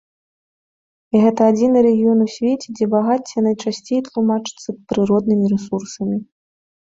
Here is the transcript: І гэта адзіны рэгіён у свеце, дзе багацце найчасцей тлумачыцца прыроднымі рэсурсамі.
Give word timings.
І 1.17 1.19
гэта 1.23 1.41
адзіны 1.51 1.81
рэгіён 1.87 2.19
у 2.23 2.27
свеце, 2.37 2.67
дзе 2.79 2.85
багацце 2.95 3.37
найчасцей 3.47 3.99
тлумачыцца 4.07 4.69
прыроднымі 4.95 5.45
рэсурсамі. 5.55 6.17